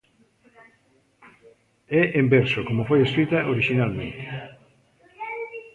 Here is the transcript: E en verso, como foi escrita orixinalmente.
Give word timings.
E 1.99 2.01
en 2.19 2.27
verso, 2.35 2.59
como 2.67 2.87
foi 2.89 2.99
escrita 3.01 3.45
orixinalmente. 3.53 4.23